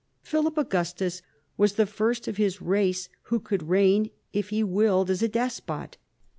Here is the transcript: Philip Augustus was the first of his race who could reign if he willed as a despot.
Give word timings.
Philip 0.23 0.57
Augustus 0.57 1.21
was 1.57 1.73
the 1.73 1.85
first 1.85 2.27
of 2.27 2.37
his 2.37 2.59
race 2.59 3.07
who 3.25 3.39
could 3.39 3.61
reign 3.69 4.09
if 4.33 4.49
he 4.49 4.63
willed 4.63 5.11
as 5.11 5.21
a 5.21 5.27
despot. 5.27 5.97